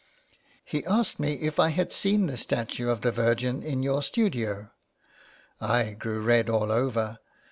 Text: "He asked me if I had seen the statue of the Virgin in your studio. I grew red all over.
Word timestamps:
"He 0.65 0.83
asked 0.87 1.19
me 1.19 1.33
if 1.35 1.59
I 1.59 1.69
had 1.69 1.93
seen 1.93 2.25
the 2.25 2.35
statue 2.35 2.89
of 2.89 3.01
the 3.01 3.11
Virgin 3.11 3.61
in 3.61 3.83
your 3.83 4.01
studio. 4.01 4.71
I 5.59 5.91
grew 5.91 6.19
red 6.21 6.49
all 6.49 6.71
over. 6.71 7.19